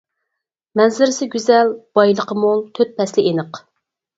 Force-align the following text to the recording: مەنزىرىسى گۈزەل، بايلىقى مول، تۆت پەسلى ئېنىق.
مەنزىرىسى 0.79 1.27
گۈزەل، 1.35 1.71
بايلىقى 1.99 2.39
مول، 2.47 2.65
تۆت 2.79 2.97
پەسلى 2.99 3.29
ئېنىق. 3.29 3.63